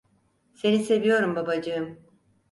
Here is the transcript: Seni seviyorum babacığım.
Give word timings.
Seni 0.53 0.79
seviyorum 0.79 1.35
babacığım. 1.35 1.99